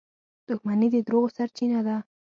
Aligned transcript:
•دښمني 0.47 0.87
د 0.93 0.95
دروغو 1.07 1.29
سرچینه 1.37 1.79
ده. 1.87 1.97